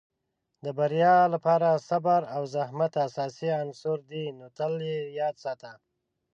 [0.63, 5.71] د بریا لپاره صبر او زحمت اساسي عناصر دي، نو تل یې یاد ساته.